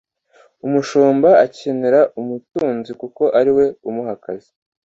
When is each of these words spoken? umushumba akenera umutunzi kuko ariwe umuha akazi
umushumba 0.65 1.29
akenera 1.45 2.01
umutunzi 2.19 2.91
kuko 3.01 3.23
ariwe 3.39 3.65
umuha 3.89 4.11
akazi 4.17 4.51